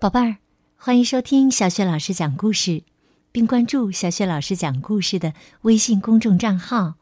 [0.00, 0.38] 宝贝儿，
[0.76, 2.84] 欢迎收听小雪老师讲故事，
[3.30, 6.94] 并关注小雪老师讲故事的微信公众账号。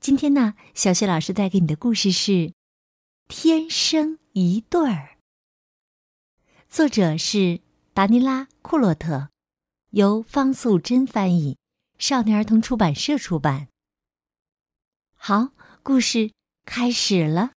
[0.00, 2.30] 今天呢，小雪老师带给你的故事是
[3.26, 5.16] 《天生一对儿》，
[6.68, 7.62] 作者是
[7.92, 9.30] 达尼拉·库洛特，
[9.90, 11.58] 由方素珍翻译，
[11.98, 13.66] 少年儿童出版社出版。
[15.16, 15.48] 好，
[15.82, 16.30] 故事
[16.64, 17.50] 开始了，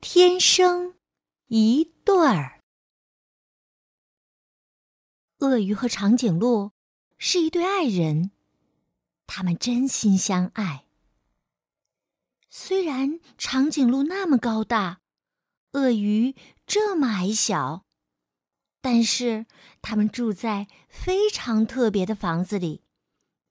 [0.00, 0.94] 天生。
[1.54, 2.62] 一对儿，
[5.40, 6.72] 鳄鱼和长颈鹿
[7.18, 8.30] 是一对爱人，
[9.26, 10.86] 他们真心相爱。
[12.48, 15.02] 虽然长颈鹿那么高大，
[15.72, 16.34] 鳄鱼
[16.66, 17.84] 这么矮小，
[18.80, 19.44] 但是
[19.82, 22.82] 他们住在非常特别的房子里，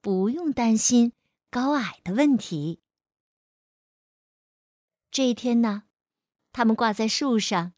[0.01, 1.13] 不用担心
[1.51, 2.81] 高矮的问题。
[5.11, 5.83] 这一天呢，
[6.51, 7.73] 他们挂在树上。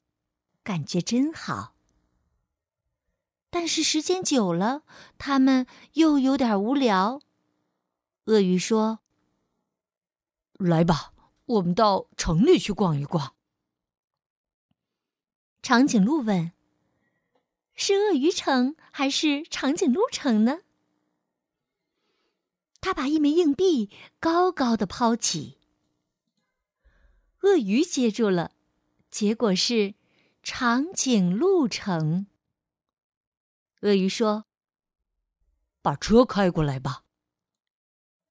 [0.64, 1.76] 感觉真好，
[3.50, 4.84] 但是时间久了，
[5.18, 7.22] 他们又有点无聊。
[8.26, 9.00] 鳄鱼说
[10.58, 11.12] ：“来吧，
[11.46, 13.36] 我们到城里去逛一逛。”
[15.62, 16.54] 长颈鹿问
[17.76, 20.60] ：“是鳄鱼城还是长颈鹿城呢？”
[22.80, 23.90] 他把一枚硬币
[24.22, 25.58] 高高的抛起，
[27.42, 28.54] 鳄鱼接住了，
[29.12, 29.96] 结果是。
[30.46, 32.28] 长颈鹿城。
[33.80, 34.44] 鳄鱼说
[35.82, 37.06] ：“把车开过来吧。”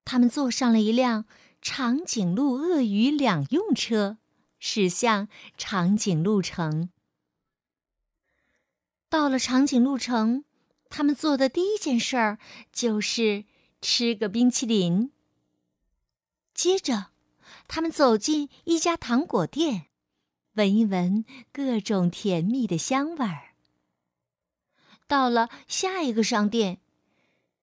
[0.05, 1.25] 他们坐上了一辆
[1.63, 4.19] 长颈鹿鳄鱼两用车，
[4.59, 6.91] 驶向长颈鹿城。
[9.09, 10.45] 到了长颈鹿城，
[10.91, 12.39] 他们做的第一件事儿
[12.71, 13.47] 就是
[13.81, 15.13] 吃个冰淇淋。
[16.53, 17.13] 接着，
[17.67, 19.87] 他们走进一家糖果店。
[20.55, 23.55] 闻一闻各种甜蜜的香味儿。
[25.07, 26.79] 到了下一个商店，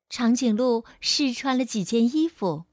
[0.10, 2.66] 长颈鹿试穿了几件衣服，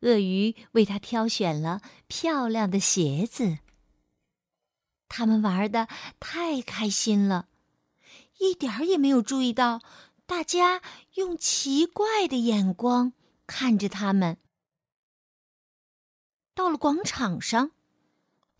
[0.00, 3.58] 鳄鱼为它挑选了漂亮的鞋子。
[5.08, 5.88] 他们玩的
[6.18, 7.48] 太开心了，
[8.38, 9.82] 一点儿也没有注意到
[10.24, 10.80] 大家
[11.16, 13.12] 用奇怪的眼光
[13.46, 14.38] 看着他们。
[16.54, 17.72] 到了广场上。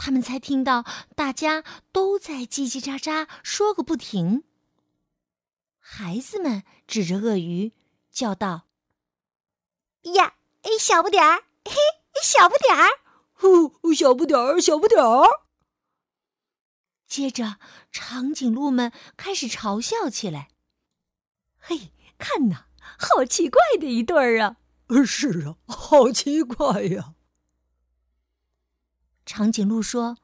[0.04, 0.84] 他们才听到
[1.16, 4.44] 大家都在叽叽喳喳说个不停。
[5.78, 7.72] 孩子们指着鳄鱼
[8.10, 8.66] 叫道
[10.12, 11.74] ：“呀，哎，小不点儿，嘿，
[12.22, 12.86] 小不点儿，
[13.32, 15.26] 呼，小不点儿，小不点儿。”
[17.08, 17.56] 接着，
[17.90, 20.50] 长颈鹿们开始嘲笑起来
[21.56, 22.66] ：“嘿，看呐，
[22.98, 24.56] 好奇怪的一对儿啊
[25.06, 27.13] ！”“是啊，好奇怪呀。”
[29.26, 30.18] 长颈鹿说：“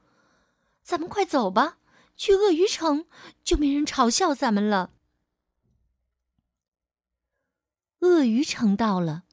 [0.83, 1.79] 咱们快走吧，
[2.17, 3.07] 去鳄鱼城
[3.43, 4.93] 就没人嘲笑咱们了。”
[8.01, 9.25] 鳄鱼城到了，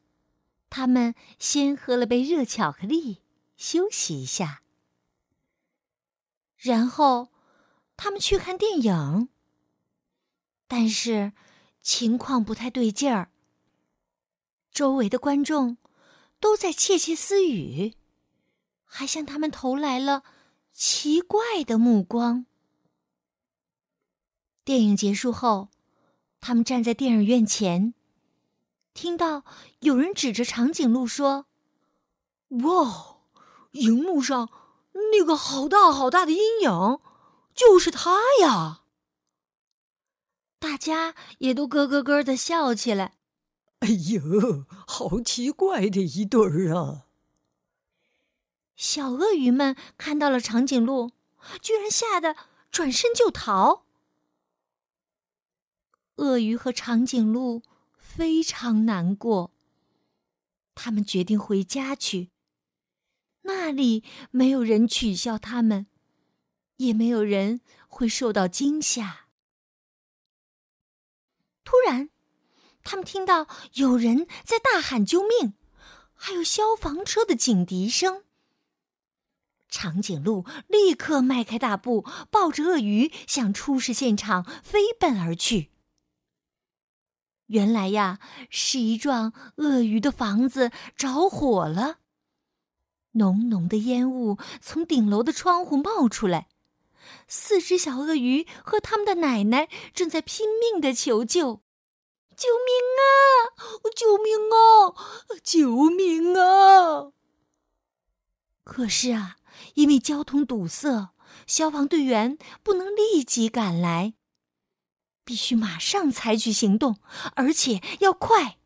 [0.70, 3.22] 他们先喝了杯热巧克力，
[3.56, 4.62] 休息一下。
[6.58, 7.30] 然后，
[7.96, 9.30] 他们去看电影。
[10.68, 11.32] 但是，
[11.82, 13.32] 情况不太对劲儿。
[14.72, 15.78] 周围的观众
[16.40, 17.96] 都在窃窃私语。
[18.98, 20.24] 还向他们投来了
[20.74, 22.48] 奇怪的目光。
[24.66, 25.70] 电影结束后，
[26.42, 27.94] 他们站在电影院前，
[28.96, 29.44] 听到
[29.82, 31.46] 有人指着长颈鹿说
[32.66, 33.18] ：“哇，
[33.74, 34.50] 荧幕上
[35.12, 37.00] 那个好大好大的阴影，
[37.54, 38.82] 就是他呀！”
[40.58, 43.14] 大家也都咯咯咯的笑起来。
[43.82, 47.04] 哎呦，好奇怪的一对儿啊！
[48.78, 51.12] 小鳄鱼们看到了长颈鹿，
[51.62, 52.36] 居然吓得
[52.72, 53.86] 转身就逃。
[56.18, 57.64] 鳄鱼和长颈鹿
[57.98, 59.52] 非常难过，
[60.76, 62.30] 他们决定回家去。
[63.42, 65.88] 那里没有人取笑他们，
[66.78, 69.28] 也没有人会受到惊吓。
[71.64, 72.10] 突然，
[72.84, 75.56] 他们听到有人在大喊救命，
[76.14, 78.24] 还有消防车的警笛声。
[79.70, 85.72] 长颈鹿立刻迈开大步，抱着鳄鱼向出事现场飞奔而去。
[87.48, 88.20] 原来呀，
[88.50, 92.00] 是一幢鳄鱼的房子着火了，
[93.12, 96.50] 浓浓的烟雾从顶楼的窗户冒出来。
[97.28, 101.62] 四只小鳄鱼和他们的奶奶正在拼命的求救
[102.36, 103.08] ：“救命啊！
[103.96, 104.94] 救命啊！
[105.42, 107.14] 救命啊！”
[108.66, 109.37] 可是啊。
[109.78, 111.14] 因为交通堵塞，
[111.46, 114.16] 消防队员不能立即赶来，
[115.24, 116.98] 必须马上采取行动，
[117.36, 118.58] 而且要快。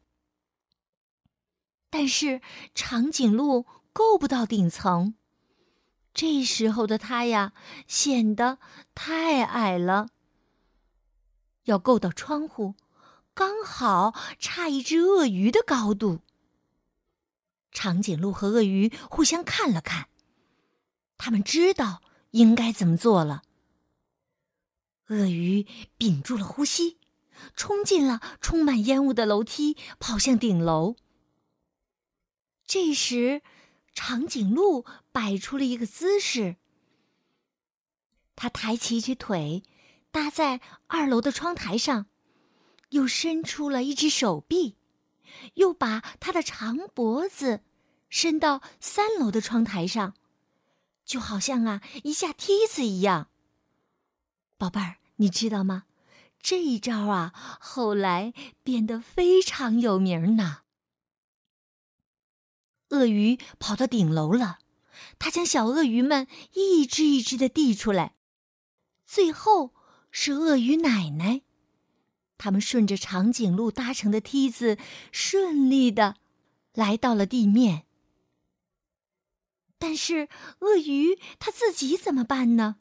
[1.90, 2.40] 但是
[2.74, 5.16] 长颈鹿够不到顶层，
[6.14, 7.52] 这时候的它呀，
[7.86, 8.60] 显得
[8.96, 10.08] 太矮了。
[11.66, 12.76] 要够到窗户，
[13.34, 16.22] 刚好差一只鳄鱼的高度。
[17.70, 20.08] 长颈鹿和鳄鱼互相看了看，
[21.24, 22.02] 他们知道
[22.32, 23.44] 应该怎么做了。
[25.10, 25.68] 鳄鱼
[26.00, 26.98] 屏住了呼吸，
[27.56, 30.96] 冲进了充满烟雾的楼梯，跑向顶楼。
[32.66, 33.44] 这时，
[33.94, 36.56] 长颈鹿摆出了一个姿势，
[38.36, 39.62] 它抬起一只腿。
[40.10, 42.08] 搭在二楼的窗台上，
[42.90, 44.76] 又伸出了一只手臂，
[45.54, 47.62] 又把他的长脖子
[48.10, 50.16] 伸到三楼的窗台上，
[51.12, 53.28] 就好像啊一下梯子一样。
[54.58, 55.84] 宝贝儿，你知道吗？
[56.42, 60.60] 这一招啊，后来变得非常有名呢。
[62.92, 64.60] 鳄鱼跑到顶楼了，
[65.20, 68.16] 它将小鳄鱼们一只一只的递出来，
[69.06, 69.74] 最后。
[70.14, 71.42] 是鳄鱼奶奶，
[72.38, 74.78] 他们顺着长颈鹿搭成的梯子，
[75.10, 76.18] 顺利的
[76.74, 77.86] 来到了地面。
[79.82, 80.30] 但是
[80.60, 82.76] 鳄鱼它自己怎么办呢？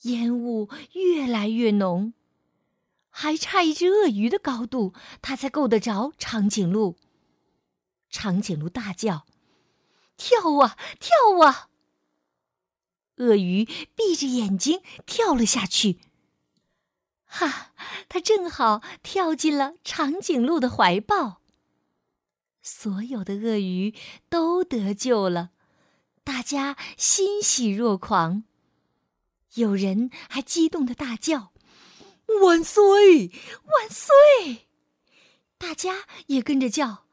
[0.00, 2.12] 烟雾越来越浓，
[3.08, 6.96] 还差一只鳄鱼的高度，它才够得着长颈鹿。
[8.10, 9.26] 长颈鹿大叫
[10.18, 11.68] ：“跳啊，跳啊！”
[13.18, 13.64] 鳄鱼
[13.94, 16.00] 闭着眼睛跳了下去。
[17.24, 17.72] 哈，
[18.08, 21.40] 他正好跳进了长颈鹿的怀抱。
[22.60, 23.94] 所有的鳄鱼
[24.28, 25.50] 都得救了，
[26.24, 28.44] 大家欣喜若狂。
[29.54, 31.52] 有人还激动的大叫
[32.42, 33.28] ：“万岁，
[33.64, 34.66] 万岁！”
[35.58, 37.06] 大家也跟着叫：“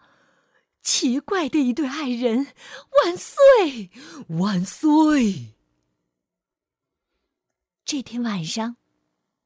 [0.82, 2.48] 奇怪的一对爱人，
[3.04, 3.90] 万岁，
[4.40, 5.56] 万岁！”
[7.86, 8.78] 这天晚上。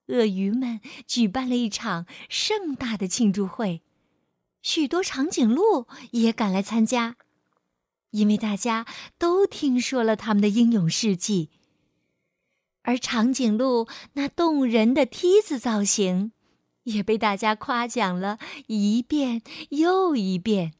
[0.08, 3.82] 鳄鱼们举办了一场盛大的庆祝会，
[4.62, 7.16] 许多长颈鹿也赶来参加，
[8.14, 8.88] 因为大家
[9.20, 11.50] 都听说了他们的英勇事迹。
[12.82, 16.32] 而长颈鹿那动人的梯子造型，
[16.84, 20.74] 也被大家夸奖了一遍又一遍。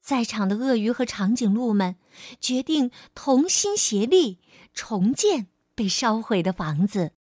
[0.00, 1.96] 在场的鳄鱼和长颈鹿们
[2.40, 4.38] 决定同心协力
[4.72, 5.48] 重建。
[5.76, 7.14] 被烧毁的房子。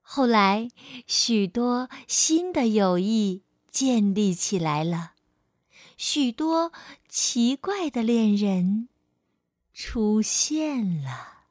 [0.00, 0.70] 后来，
[1.06, 5.11] 许多新的友谊建立起来了，
[5.96, 6.72] 许多
[7.08, 8.88] 奇怪的恋人
[9.72, 11.44] 出现了。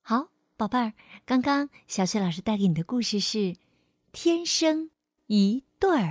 [0.00, 0.92] 好，宝贝儿，
[1.24, 3.38] 刚刚小雪老师带给你的故事是
[4.12, 4.90] 《天生
[5.26, 6.04] 一对儿》。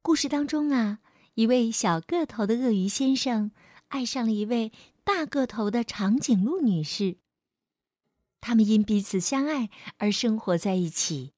[0.00, 1.00] 故事当中啊，
[1.34, 3.52] 一位小个头的鳄鱼先生
[3.88, 4.72] 爱上了一位。
[5.04, 7.16] 大个头的长颈鹿女士，
[8.40, 11.32] 他们因彼此相爱而生活在一起，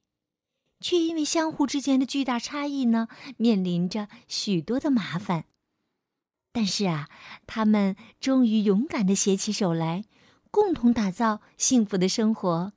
[0.84, 3.08] 却因为相互之间的巨大差异呢，
[3.38, 5.46] 面临着许多的麻烦。
[6.52, 7.08] 但是啊，
[7.46, 10.04] 他们终于勇敢的携起手来，
[10.50, 12.74] 共同打造幸福的生活，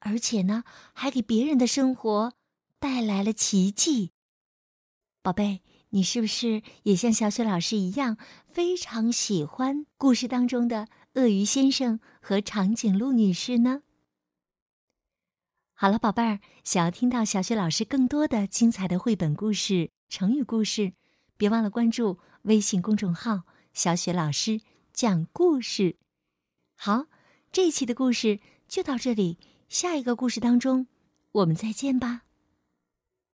[0.00, 0.64] 而且呢，
[0.94, 2.32] 还给别人的生活
[2.80, 4.12] 带来了奇迹。
[5.22, 5.60] 宝贝。
[5.90, 8.16] 你是不是也像小雪老师一样，
[8.46, 13.82] 非常喜欢故事当中的鳄鱼先生和长颈鹿女士呢？
[15.84, 20.94] 好了，宝贝儿，想要听到小雪老师更多的精彩的绘本故事、成语故事，
[21.36, 23.42] 别忘了关注微信公众号
[23.74, 24.62] “小雪老师
[24.94, 25.96] 讲故事”。
[26.74, 27.04] 好，
[27.52, 29.36] 这一期的故事就到这里，
[29.68, 30.86] 下一个故事当中，
[31.32, 32.22] 我们再见吧。